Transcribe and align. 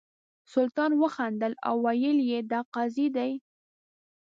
سلطان 0.53 0.91
وخندل 1.01 1.53
او 1.67 1.75
ویل 1.85 2.17
یې 2.29 2.39
دا 2.51 2.59
قاضي 2.73 3.07
دی. 3.17 3.31